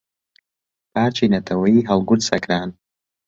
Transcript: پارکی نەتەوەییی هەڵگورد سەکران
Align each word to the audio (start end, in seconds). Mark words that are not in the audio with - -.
پارکی 0.93 1.27
نەتەوەییی 1.33 1.87
هەڵگورد 1.89 2.21
سەکران 2.29 2.69